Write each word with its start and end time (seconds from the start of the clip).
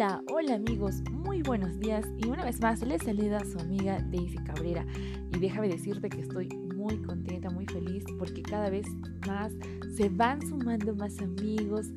Hola, 0.00 0.22
hola 0.32 0.54
amigos, 0.54 1.02
muy 1.10 1.42
buenos 1.42 1.78
días 1.78 2.06
y 2.16 2.26
una 2.26 2.42
vez 2.42 2.58
más 2.62 2.80
les 2.80 3.02
saluda 3.02 3.44
su 3.44 3.58
amiga 3.58 4.00
Daisy 4.10 4.38
Cabrera 4.38 4.86
y 5.30 5.38
déjame 5.38 5.68
decirte 5.68 6.08
que 6.08 6.22
estoy 6.22 6.48
muy 6.74 6.96
contenta, 7.02 7.50
muy 7.50 7.66
feliz 7.66 8.02
porque 8.18 8.40
cada 8.40 8.70
vez 8.70 8.86
más 9.26 9.52
se 9.94 10.08
van 10.08 10.40
sumando 10.40 10.94
más 10.94 11.20
amigos, 11.20 11.88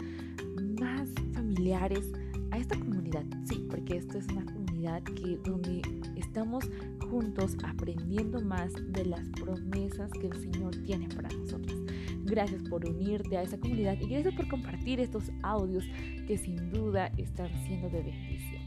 más 0.81 1.07
familiares 1.33 2.11
a 2.51 2.57
esta 2.57 2.77
comunidad. 2.77 3.23
Sí, 3.45 3.65
porque 3.69 3.95
esto 3.95 4.17
es 4.17 4.27
una 4.27 4.43
comunidad 4.43 4.62
que 4.83 5.37
donde 5.45 5.81
estamos 6.17 6.69
juntos 7.09 7.55
aprendiendo 7.63 8.41
más 8.41 8.73
de 8.91 9.05
las 9.05 9.21
promesas 9.29 10.11
que 10.11 10.27
el 10.27 10.33
Señor 10.33 10.75
tiene 10.83 11.07
para 11.07 11.29
nosotros. 11.29 11.79
Gracias 12.25 12.61
por 12.63 12.85
unirte 12.85 13.37
a 13.37 13.43
esa 13.43 13.57
comunidad 13.57 13.97
y 14.01 14.07
gracias 14.07 14.33
por 14.35 14.47
compartir 14.49 14.99
estos 14.99 15.31
audios 15.41 15.85
que 16.27 16.37
sin 16.37 16.69
duda 16.69 17.07
están 17.17 17.49
siendo 17.65 17.89
de 17.89 18.03
bendición. 18.03 18.61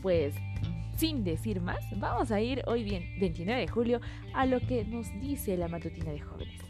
Pues 0.00 0.34
sin 0.96 1.22
decir 1.22 1.60
más, 1.60 1.84
vamos 1.98 2.30
a 2.30 2.40
ir 2.40 2.62
hoy 2.66 2.82
bien, 2.84 3.04
29 3.20 3.60
de 3.60 3.68
julio, 3.68 4.00
a 4.34 4.46
lo 4.46 4.58
que 4.60 4.84
nos 4.84 5.06
dice 5.20 5.56
la 5.58 5.68
matutina 5.68 6.12
de 6.12 6.20
jóvenes. 6.20 6.61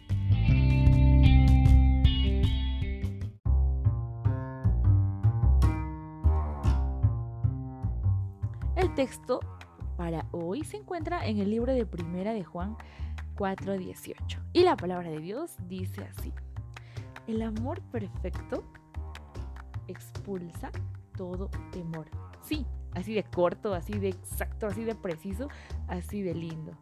Texto 8.95 9.41
para 9.97 10.27
hoy 10.33 10.65
se 10.65 10.77
encuentra 10.77 11.27
en 11.27 11.39
el 11.39 11.51
libro 11.51 11.73
de 11.73 11.87
Primera 11.87 12.35
de 12.35 12.45
Juan 12.45 12.77
4:18. 13.37 14.39
Y 14.53 14.65
la 14.65 14.77
palabra 14.77 15.09
de 15.09 15.19
Dios 15.19 15.57
dice 15.67 16.05
así. 16.05 16.31
El 17.27 17.41
amor 17.41 17.81
perfecto 17.91 18.65
expulsa 19.89 20.71
todo 21.17 21.49
temor. 21.71 22.11
Sí, 22.43 22.67
así 22.93 23.15
de 23.15 23.25
corto, 23.25 23.73
así 23.73 23.95
de 23.95 24.11
exacto, 24.11 24.67
así 24.67 24.85
de 24.85 24.95
preciso, 24.95 25.49
así 25.89 26.21
de 26.21 26.35
lindo. 26.35 26.73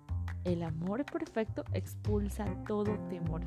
El 0.42 0.64
amor 0.64 1.04
perfecto 1.04 1.64
expulsa 1.74 2.44
todo 2.66 2.98
temor. 3.08 3.42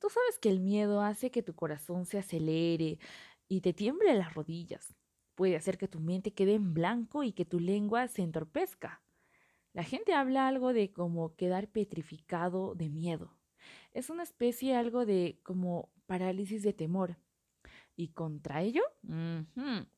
Tú 0.00 0.08
sabes 0.10 0.38
que 0.40 0.48
el 0.48 0.58
miedo 0.58 1.00
hace 1.00 1.30
que 1.30 1.42
tu 1.42 1.54
corazón 1.54 2.06
se 2.06 2.18
acelere 2.18 2.98
y 3.48 3.60
te 3.62 3.72
tiemble 3.72 4.14
las 4.14 4.34
rodillas 4.34 4.94
puede 5.38 5.54
hacer 5.54 5.78
que 5.78 5.86
tu 5.86 6.00
mente 6.00 6.34
quede 6.34 6.54
en 6.54 6.74
blanco 6.74 7.22
y 7.22 7.30
que 7.30 7.44
tu 7.44 7.60
lengua 7.60 8.08
se 8.08 8.22
entorpezca. 8.22 9.00
La 9.72 9.84
gente 9.84 10.12
habla 10.12 10.48
algo 10.48 10.72
de 10.72 10.90
como 10.90 11.36
quedar 11.36 11.68
petrificado 11.68 12.74
de 12.74 12.88
miedo. 12.88 13.38
Es 13.92 14.10
una 14.10 14.24
especie 14.24 14.74
algo 14.74 15.06
de 15.06 15.38
como 15.44 15.92
parálisis 16.06 16.64
de 16.64 16.72
temor. 16.72 17.18
Y 17.94 18.08
contra 18.08 18.62
ello, 18.62 18.82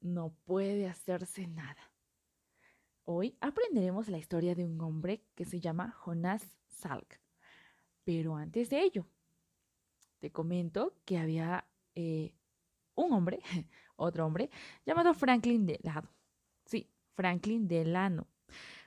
no 0.02 0.34
puede 0.44 0.86
hacerse 0.86 1.46
nada. 1.46 1.90
Hoy 3.04 3.38
aprenderemos 3.40 4.08
la 4.08 4.18
historia 4.18 4.54
de 4.54 4.66
un 4.66 4.78
hombre 4.82 5.24
que 5.34 5.46
se 5.46 5.58
llama 5.58 5.96
Jonas 6.04 6.44
Salk. 6.66 7.18
Pero 8.04 8.36
antes 8.36 8.68
de 8.68 8.82
ello, 8.82 9.06
te 10.18 10.30
comento 10.30 10.92
que 11.06 11.16
había 11.16 11.66
eh, 11.94 12.34
un 13.00 13.12
hombre, 13.12 13.40
otro 13.96 14.26
hombre, 14.26 14.50
llamado 14.86 15.14
Franklin 15.14 15.66
Delano. 15.66 16.10
Sí, 16.64 16.90
Franklin 17.14 17.68
Delano. 17.68 18.28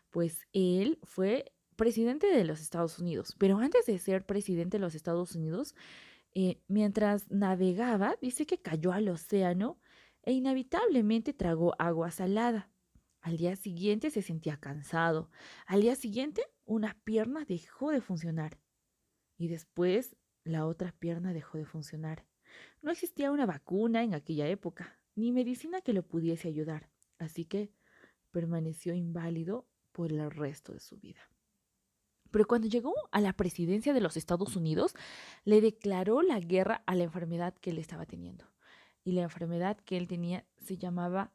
Pues 0.10 0.48
él 0.54 1.00
fue 1.04 1.54
presidente 1.76 2.28
de 2.28 2.44
los 2.44 2.62
Estados 2.62 3.00
Unidos, 3.00 3.36
pero 3.38 3.58
antes 3.58 3.86
de 3.86 3.98
ser 3.98 4.26
presidente 4.26 4.78
de 4.78 4.82
los 4.82 4.96
Estados 4.96 5.36
Unidos, 5.36 5.76
eh, 6.36 6.62
mientras 6.68 7.30
navegaba, 7.30 8.16
dice 8.22 8.46
que 8.46 8.62
cayó 8.62 8.92
al 8.92 9.10
océano 9.10 9.80
e 10.24 10.32
inevitablemente 10.34 11.34
tragó 11.34 11.76
agua 11.80 12.12
salada. 12.12 12.70
Al 13.22 13.38
día 13.38 13.56
siguiente 13.56 14.10
se 14.10 14.22
sentía 14.22 14.58
cansado. 14.58 15.30
Al 15.66 15.82
día 15.82 15.96
siguiente, 15.96 16.44
una 16.66 16.98
pierna 17.04 17.46
dejó 17.46 17.92
de 17.92 18.02
funcionar. 18.02 18.60
Y 19.38 19.48
después, 19.48 20.16
la 20.44 20.66
otra 20.66 20.92
pierna 20.92 21.34
dejó 21.34 21.58
de 21.58 21.66
funcionar. 21.66 22.26
No 22.82 22.92
existía 22.92 23.32
una 23.32 23.46
vacuna 23.46 24.04
en 24.04 24.14
aquella 24.14 24.48
época, 24.48 25.00
ni 25.16 25.32
medicina 25.32 25.82
que 25.82 25.94
lo 25.94 26.04
pudiese 26.04 26.48
ayudar, 26.48 26.90
así 27.20 27.46
que 27.46 27.72
permaneció 28.32 28.94
inválido 28.94 29.66
por 29.92 30.12
el 30.12 30.30
resto 30.32 30.74
de 30.74 30.80
su 30.80 30.98
vida. 30.98 31.22
Pero 32.32 32.48
cuando 32.48 32.68
llegó 32.68 32.96
a 33.12 33.22
la 33.22 33.34
presidencia 33.34 33.94
de 33.94 34.02
los 34.02 34.18
Estados 34.18 34.56
Unidos, 34.56 34.96
le 35.46 35.62
declaró 35.62 36.24
la 36.24 36.40
guerra 36.40 36.84
a 36.88 36.96
la 36.96 37.04
enfermedad 37.04 37.54
que 37.54 37.70
él 37.70 37.78
estaba 37.78 38.08
teniendo. 38.08 38.46
Y 39.04 39.12
la 39.12 39.22
enfermedad 39.22 39.78
que 39.78 39.98
él 39.98 40.08
tenía 40.08 40.44
se 40.58 40.78
llamaba 40.78 41.32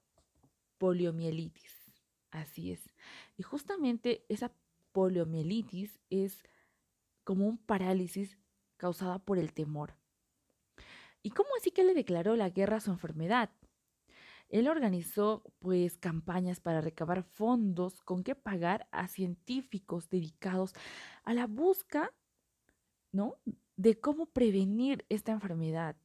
poliomielitis. 0.78 1.92
Así 2.30 2.72
es. 2.72 2.80
Y 3.36 3.44
justamente 3.44 4.24
esa 4.28 4.52
poliomielitis 4.90 6.00
es 6.10 6.42
como 7.22 7.46
un 7.46 7.58
parálisis 7.58 8.36
causada 8.76 9.20
por 9.20 9.38
el 9.38 9.52
temor. 9.52 9.94
¿Y 11.22 11.30
cómo 11.30 11.50
así 11.58 11.70
que 11.70 11.84
le 11.84 11.94
declaró 11.94 12.36
la 12.36 12.50
guerra 12.50 12.76
a 12.76 12.80
su 12.80 12.90
enfermedad? 12.90 13.50
Él 14.48 14.68
organizó 14.68 15.42
pues 15.58 15.98
campañas 15.98 16.60
para 16.60 16.80
recabar 16.80 17.22
fondos 17.22 18.00
con 18.02 18.24
que 18.24 18.34
pagar 18.34 18.88
a 18.92 19.08
científicos 19.08 20.08
dedicados 20.08 20.72
a 21.24 21.34
la 21.34 21.46
busca, 21.46 22.14
¿no? 23.12 23.36
De 23.76 24.00
cómo 24.00 24.26
prevenir 24.26 25.04
esta 25.10 25.32
enfermedad 25.32 25.96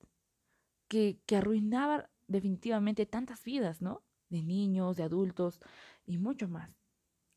que, 0.89 1.21
que 1.25 1.37
arruinaba 1.37 2.09
definitivamente 2.27 3.05
tantas 3.05 3.43
vidas, 3.43 3.81
¿no? 3.81 4.03
De 4.29 4.43
niños, 4.43 4.97
de 4.97 5.03
adultos 5.03 5.61
y 6.05 6.17
mucho 6.17 6.49
más. 6.49 6.69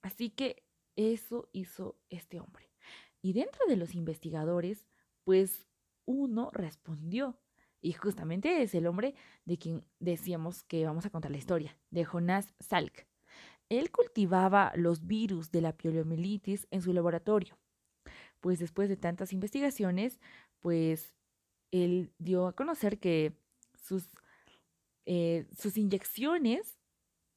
Así 0.02 0.30
que 0.30 0.64
eso 0.96 1.48
hizo 1.52 1.98
este 2.08 2.40
hombre. 2.40 2.68
Y 3.22 3.32
dentro 3.32 3.66
de 3.66 3.76
los 3.76 3.94
investigadores, 3.94 4.86
pues 5.24 5.66
uno 6.04 6.50
respondió 6.52 7.38
y 7.86 7.92
justamente 7.92 8.62
es 8.62 8.74
el 8.74 8.88
hombre 8.88 9.14
de 9.44 9.58
quien 9.58 9.84
decíamos 10.00 10.64
que 10.64 10.84
vamos 10.84 11.06
a 11.06 11.10
contar 11.10 11.30
la 11.30 11.36
historia, 11.36 11.78
de 11.92 12.04
Jonas 12.04 12.52
Salk. 12.58 13.06
Él 13.68 13.92
cultivaba 13.92 14.72
los 14.74 15.06
virus 15.06 15.52
de 15.52 15.60
la 15.60 15.72
poliomielitis 15.72 16.66
en 16.72 16.82
su 16.82 16.92
laboratorio. 16.92 17.56
Pues 18.40 18.58
después 18.58 18.88
de 18.88 18.96
tantas 18.96 19.32
investigaciones, 19.32 20.18
pues 20.58 21.14
él 21.70 22.12
dio 22.18 22.48
a 22.48 22.54
conocer 22.54 22.98
que 22.98 23.38
sus, 23.80 24.10
eh, 25.04 25.46
sus 25.56 25.78
inyecciones 25.78 26.80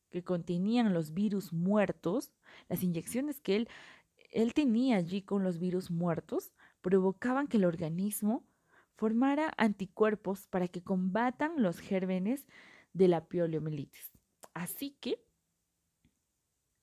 que 0.10 0.24
contenían 0.24 0.96
los 0.96 1.14
virus 1.14 1.54
muertos, 1.54 2.34
las 2.70 2.82
inyecciones 2.82 3.40
que 3.40 3.56
él, 3.56 3.70
él 4.32 4.56
tenía 4.56 4.98
allí 4.98 5.22
con 5.22 5.44
los 5.44 5.60
virus 5.60 5.92
muertos, 5.92 6.54
provocaban 6.82 7.46
que 7.46 7.58
el 7.58 7.66
organismo 7.66 8.49
formara 9.00 9.54
anticuerpos 9.56 10.48
para 10.48 10.68
que 10.68 10.84
combatan 10.84 11.64
los 11.64 11.80
gérmenes 11.80 12.46
de 12.92 13.08
la 13.08 13.24
poliomielitis. 13.24 14.12
Así 14.54 14.98
que, 15.00 15.24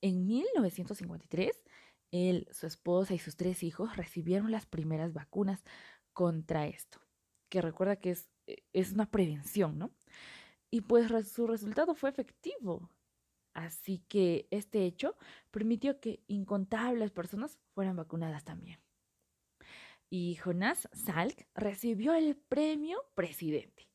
en 0.01 0.25
1953, 0.25 1.63
él, 2.11 2.47
su 2.51 2.65
esposa 2.65 3.13
y 3.13 3.19
sus 3.19 3.35
tres 3.35 3.61
hijos 3.61 3.95
recibieron 3.97 4.51
las 4.51 4.65
primeras 4.65 5.13
vacunas 5.13 5.63
contra 6.11 6.65
esto, 6.65 6.99
que 7.49 7.61
recuerda 7.61 7.97
que 7.97 8.09
es, 8.09 8.31
es 8.73 8.93
una 8.93 9.11
prevención, 9.11 9.77
¿no? 9.77 9.91
Y 10.71 10.81
pues 10.81 11.11
su 11.29 11.45
resultado 11.45 11.93
fue 11.93 12.09
efectivo. 12.09 12.89
Así 13.53 13.99
que 14.07 14.47
este 14.49 14.85
hecho 14.85 15.15
permitió 15.51 15.99
que 15.99 16.23
incontables 16.25 17.11
personas 17.11 17.59
fueran 17.75 17.95
vacunadas 17.95 18.43
también 18.43 18.79
y 20.09 20.35
Jonas 20.35 20.87
Salk 20.93 21.47
recibió 21.53 22.13
el 22.13 22.35
premio 22.35 23.03
presidente 23.13 23.89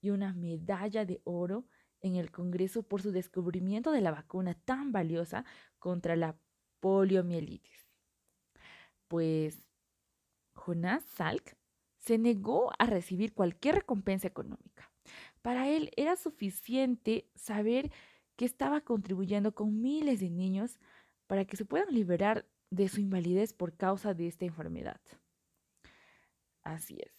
y 0.00 0.10
una 0.10 0.32
medalla 0.34 1.04
de 1.04 1.20
oro 1.24 1.66
en 2.00 2.16
el 2.16 2.30
Congreso 2.30 2.82
por 2.82 3.02
su 3.02 3.12
descubrimiento 3.12 3.90
de 3.90 4.00
la 4.00 4.10
vacuna 4.10 4.54
tan 4.54 4.92
valiosa 4.92 5.44
contra 5.78 6.16
la 6.16 6.36
poliomielitis. 6.80 7.88
Pues 9.08 9.66
Jonas 10.54 11.02
Salk 11.04 11.56
se 11.96 12.18
negó 12.18 12.70
a 12.78 12.86
recibir 12.86 13.32
cualquier 13.32 13.76
recompensa 13.76 14.28
económica. 14.28 14.92
Para 15.40 15.68
él 15.68 15.90
era 15.96 16.16
suficiente 16.16 17.30
saber 17.34 17.90
que 18.36 18.44
estaba 18.44 18.82
contribuyendo 18.82 19.54
con 19.54 19.80
miles 19.80 20.20
de 20.20 20.30
niños 20.30 20.78
para 21.26 21.44
que 21.44 21.56
se 21.56 21.64
puedan 21.64 21.94
liberar 21.94 22.46
de 22.70 22.88
su 22.88 23.00
invalidez 23.00 23.54
por 23.54 23.76
causa 23.76 24.12
de 24.14 24.26
esta 24.26 24.44
enfermedad. 24.44 25.00
Así 26.64 26.98
es. 27.00 27.12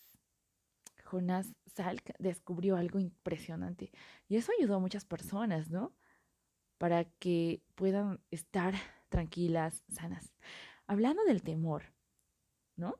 Jonas 1.05 1.55
Salk 1.67 2.13
descubrió 2.17 2.75
algo 2.77 2.99
impresionante 2.99 3.91
y 4.27 4.37
eso 4.37 4.51
ayudó 4.57 4.75
a 4.75 4.79
muchas 4.79 5.05
personas, 5.05 5.69
¿no? 5.69 5.93
Para 6.77 7.05
que 7.05 7.61
puedan 7.75 8.19
estar 8.31 8.73
tranquilas, 9.09 9.83
sanas. 9.87 10.33
Hablando 10.87 11.23
del 11.23 11.43
temor, 11.43 11.93
¿no? 12.75 12.95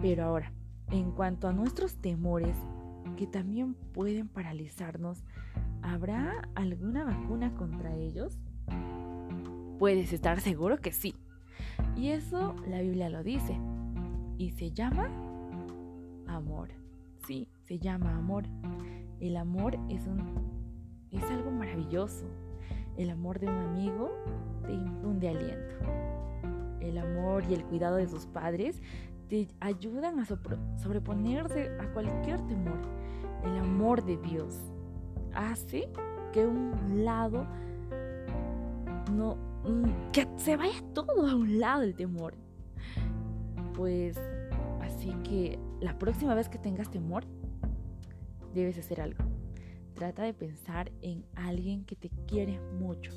Pero 0.00 0.24
ahora, 0.24 0.52
en 0.90 1.12
cuanto 1.12 1.48
a 1.48 1.52
nuestros 1.52 1.96
temores, 2.00 2.56
que 3.16 3.26
también 3.26 3.74
pueden 3.74 4.28
paralizarnos, 4.28 5.24
¿habrá 5.82 6.48
alguna 6.54 7.04
vacuna 7.04 7.54
contra 7.54 7.94
ellos? 7.94 8.38
Puedes 9.78 10.12
estar 10.12 10.40
seguro 10.40 10.78
que 10.78 10.92
sí. 10.92 11.14
Y 11.96 12.08
eso 12.08 12.54
la 12.66 12.80
Biblia 12.80 13.08
lo 13.08 13.22
dice. 13.22 13.58
Y 14.36 14.50
se 14.50 14.70
llama 14.70 15.08
amor. 16.26 16.68
Sí, 17.26 17.48
se 17.64 17.78
llama 17.78 18.16
amor. 18.16 18.44
El 19.20 19.36
amor 19.36 19.78
es 19.88 20.06
un 20.06 20.58
es 21.10 21.22
algo 21.24 21.50
maravilloso. 21.50 22.26
El 22.96 23.10
amor 23.10 23.38
de 23.38 23.46
un 23.46 23.56
amigo 23.56 24.10
te 24.66 24.72
infunde 24.72 25.28
aliento. 25.28 25.74
El 26.80 26.98
amor 26.98 27.44
y 27.48 27.54
el 27.54 27.64
cuidado 27.64 27.96
de 27.96 28.08
sus 28.08 28.26
padres 28.26 28.80
te 29.28 29.48
ayudan 29.60 30.18
a 30.20 30.24
sobreponerse 30.24 31.70
a 31.80 31.92
cualquier 31.92 32.40
temor. 32.46 32.78
El 33.44 33.56
amor 33.58 34.04
de 34.04 34.16
Dios 34.18 34.58
hace 35.34 35.88
que 36.32 36.46
un 36.46 37.04
lado 37.04 37.46
no 39.12 39.36
que 40.12 40.26
se 40.36 40.56
vaya 40.56 40.82
todo 40.94 41.26
a 41.26 41.34
un 41.34 41.58
lado 41.58 41.82
el 41.82 41.94
temor. 41.94 42.34
Pues 43.74 44.18
así 44.80 45.14
que 45.24 45.58
la 45.80 45.98
próxima 45.98 46.34
vez 46.34 46.48
que 46.48 46.58
tengas 46.58 46.90
temor 46.90 47.24
debes 48.54 48.78
hacer 48.78 49.00
algo. 49.00 49.24
Trata 49.94 50.22
de 50.22 50.34
pensar 50.34 50.92
en 51.02 51.24
alguien 51.34 51.84
que 51.84 51.96
te 51.96 52.10
quiere 52.26 52.60
mucho. 52.80 53.12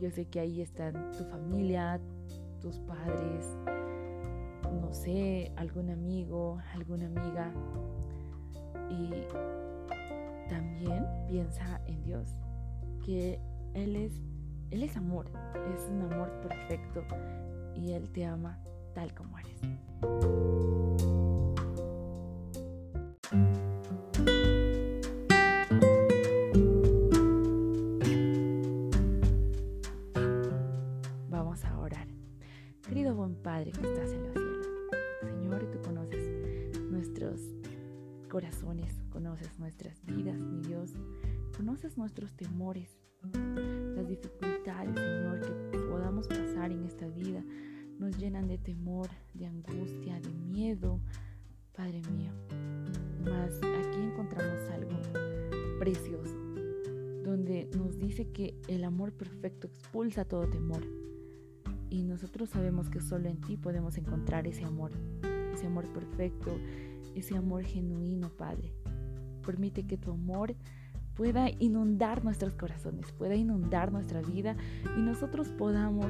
Yo 0.00 0.10
sé 0.10 0.26
que 0.26 0.40
ahí 0.40 0.60
están 0.60 1.12
tu 1.12 1.24
familia, 1.24 2.00
tus 2.60 2.78
padres, 2.80 3.56
no 4.80 4.92
sé, 4.92 5.52
algún 5.56 5.90
amigo, 5.90 6.58
alguna 6.74 7.06
amiga. 7.06 7.52
Y 8.90 9.10
también 10.48 11.04
piensa 11.26 11.80
en 11.86 12.02
Dios, 12.04 12.36
que 13.04 13.40
Él 13.74 13.96
es, 13.96 14.22
Él 14.70 14.82
es 14.82 14.96
amor, 14.96 15.26
es 15.74 15.88
un 15.88 16.02
amor 16.02 16.30
perfecto 16.40 17.04
y 17.74 17.92
Él 17.92 18.10
te 18.10 18.24
ama 18.24 18.58
tal 18.94 19.14
como 19.14 19.38
eres. 19.38 19.60
Vamos 31.30 31.64
a 31.64 31.78
orar. 31.78 32.08
Querido 32.82 33.14
buen 33.14 33.36
Padre 33.36 33.70
que 33.70 33.86
estás 33.86 34.10
en 34.10 34.22
los 34.24 34.32
cielos, 34.32 34.66
Señor, 35.22 35.70
tú 35.70 35.80
conoces 35.82 36.28
nuestros 36.90 37.40
corazones, 38.28 39.00
conoces 39.10 39.58
nuestras 39.58 40.04
vidas, 40.04 40.40
mi 40.40 40.60
Dios, 40.62 40.92
conoces 41.56 41.96
nuestros 41.96 42.34
temores, 42.34 42.98
las 43.94 44.08
dificultades, 44.08 44.94
Señor, 44.94 45.40
que 45.70 45.78
podamos 45.78 46.26
pasar 46.28 46.70
en 46.70 46.84
esta 46.84 47.06
vida, 47.08 47.42
nos 47.98 48.16
llenan 48.18 48.46
de 48.48 48.58
temor, 48.58 49.08
de 49.34 49.46
angustia, 49.46 50.20
de 50.20 50.32
miedo, 50.32 51.00
Padre 51.74 52.02
mío. 52.12 52.32
Mas 53.24 53.56
aquí 53.56 54.00
encontramos 54.00 54.60
algo 54.70 54.96
precioso, 55.78 56.36
donde 57.24 57.68
nos 57.76 57.98
dice 57.98 58.30
que 58.32 58.54
el 58.68 58.84
amor 58.84 59.12
perfecto 59.12 59.66
expulsa 59.66 60.24
todo 60.24 60.48
temor. 60.48 60.82
Y 61.90 62.02
nosotros 62.02 62.50
sabemos 62.50 62.90
que 62.90 63.00
solo 63.00 63.28
en 63.28 63.40
ti 63.40 63.56
podemos 63.56 63.96
encontrar 63.96 64.46
ese 64.46 64.64
amor, 64.64 64.90
ese 65.52 65.66
amor 65.66 65.86
perfecto, 65.92 66.58
ese 67.14 67.36
amor 67.36 67.62
genuino, 67.64 68.30
Padre. 68.30 68.72
Permite 69.44 69.86
que 69.86 69.96
tu 69.96 70.10
amor 70.10 70.54
pueda 71.16 71.48
inundar 71.58 72.22
nuestros 72.22 72.54
corazones, 72.54 73.10
pueda 73.12 73.34
inundar 73.34 73.90
nuestra 73.90 74.20
vida 74.20 74.54
y 74.96 75.00
nosotros 75.00 75.48
podamos 75.48 76.06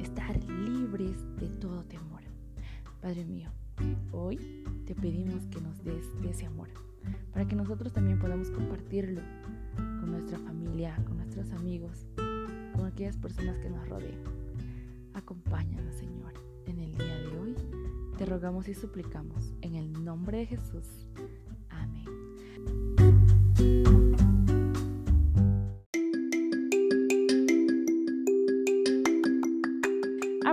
estar 0.00 0.42
libres 0.44 1.16
de 1.36 1.48
todo 1.48 1.84
temor. 1.84 2.22
Padre 3.02 3.24
mío, 3.24 3.50
hoy 4.12 4.64
te 4.86 4.94
pedimos 4.94 5.46
que 5.46 5.60
nos 5.60 5.84
des 5.84 6.06
ese 6.28 6.46
amor, 6.46 6.68
para 7.32 7.46
que 7.46 7.54
nosotros 7.54 7.92
también 7.92 8.18
podamos 8.18 8.50
compartirlo 8.50 9.20
con 9.76 10.10
nuestra 10.10 10.38
familia, 10.38 10.96
con 11.06 11.18
nuestros 11.18 11.52
amigos, 11.52 12.06
con 12.74 12.86
aquellas 12.86 13.16
personas 13.18 13.58
que 13.58 13.70
nos 13.70 13.86
rodean. 13.88 14.18
Acompáñanos, 15.12 15.94
Señor, 15.94 16.32
en 16.66 16.78
el 16.78 16.96
día 16.96 17.18
de 17.18 17.38
hoy. 17.38 17.54
Te 18.16 18.26
rogamos 18.26 18.68
y 18.68 18.74
suplicamos 18.74 19.52
en 19.60 19.74
el 19.74 19.92
nombre 20.04 20.38
de 20.38 20.46
Jesús. 20.46 21.06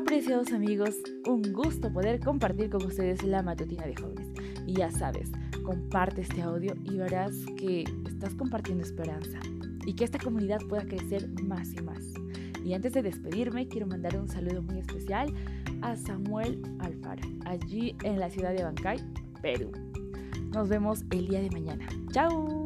Apreciados 0.05 0.53
amigos, 0.53 0.97
un 1.25 1.41
gusto 1.51 1.91
poder 1.91 2.19
compartir 2.19 2.69
con 2.69 2.85
ustedes 2.85 3.23
la 3.23 3.41
matutina 3.41 3.87
de 3.87 3.95
jóvenes. 3.95 4.27
Y 4.67 4.73
ya 4.73 4.91
sabes, 4.91 5.31
comparte 5.63 6.21
este 6.21 6.43
audio 6.43 6.75
y 6.83 6.97
verás 6.97 7.33
que 7.57 7.85
estás 8.07 8.35
compartiendo 8.35 8.83
esperanza 8.83 9.39
y 9.83 9.95
que 9.95 10.03
esta 10.03 10.19
comunidad 10.19 10.59
pueda 10.69 10.85
crecer 10.85 11.27
más 11.41 11.73
y 11.73 11.81
más. 11.81 12.13
Y 12.63 12.75
antes 12.75 12.93
de 12.93 13.01
despedirme, 13.01 13.67
quiero 13.67 13.87
mandar 13.87 14.15
un 14.15 14.29
saludo 14.29 14.61
muy 14.61 14.77
especial 14.77 15.33
a 15.81 15.95
Samuel 15.95 16.61
Alfaro, 16.77 17.23
allí 17.45 17.95
en 18.03 18.19
la 18.19 18.29
ciudad 18.29 18.53
de 18.53 18.63
Bancay, 18.63 18.99
Perú. 19.41 19.71
Nos 20.53 20.69
vemos 20.69 21.03
el 21.09 21.27
día 21.29 21.41
de 21.41 21.49
mañana. 21.49 21.87
¡Chao! 22.11 22.63